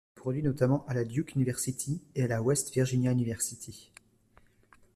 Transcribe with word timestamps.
Il 0.01 0.17
se 0.17 0.21
produit 0.23 0.41
notamment 0.41 0.83
à 0.87 0.95
la 0.95 1.03
Duke 1.03 1.35
University 1.35 2.01
et 2.15 2.23
à 2.23 2.27
la 2.27 2.41
West 2.41 2.73
Virginia 2.73 3.11
Universtiy. 3.11 3.91